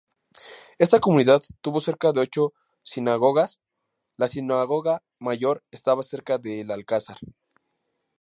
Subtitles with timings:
[0.79, 3.61] Esta comunidad tuvo cerca de ocho sinagogas;
[4.17, 7.17] la sinagoga mayor estaba cerca del alcázar.